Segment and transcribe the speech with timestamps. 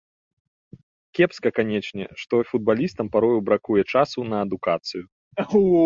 [1.19, 5.03] Кепска, канечне, што футбалістам парою бракуе часу на адукацыю.